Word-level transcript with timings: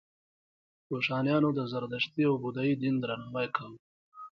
کوشانیانو 0.87 1.49
د 1.57 1.59
زردشتي 1.71 2.23
او 2.29 2.33
بودايي 2.43 2.73
دین 2.81 2.95
درناوی 3.01 3.47
کاوه 3.55 3.77